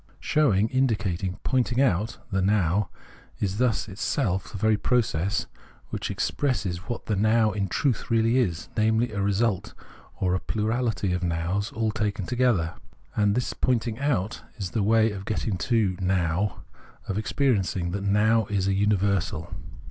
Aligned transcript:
Showing, 0.19 0.67
indicating, 0.69 1.37
pointing 1.43 1.79
out 1.79 2.17
[the 2.31 2.41
Now] 2.41 2.89
is 3.39 3.59
thus 3.59 3.87
itself 3.87 4.51
the 4.51 4.57
very 4.57 4.75
process 4.75 5.45
which 5.91 6.09
expresses 6.09 6.79
what 6.89 7.05
the 7.05 7.15
Now 7.15 7.51
in 7.51 7.67
truth 7.67 8.09
really 8.09 8.39
is: 8.39 8.67
namely 8.75 9.11
a 9.11 9.21
result, 9.21 9.75
or 10.19 10.33
a 10.33 10.39
plurality 10.39 11.13
of 11.13 11.21
Nows 11.23 11.71
all 11.71 11.91
taken 11.91 12.25
together. 12.25 12.73
And 13.15 13.35
the 13.35 13.55
point 13.57 13.85
ing 13.87 13.99
out 13.99 14.41
is 14.57 14.71
the 14.71 14.81
way 14.81 15.11
of 15.11 15.23
getting 15.23 15.55
to 15.69 15.95
know, 16.01 16.61
of 17.07 17.19
experiencing, 17.19 17.91
that 17.91 18.01
Now 18.03 18.47
is 18.47 18.67
a 18.67 18.73
universal. 18.73 19.53